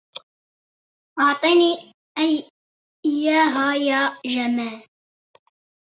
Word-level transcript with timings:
أعطِني 1.19 1.93
إيّاه 3.05 3.73
يا 3.75 4.17
جمال. 4.25 4.83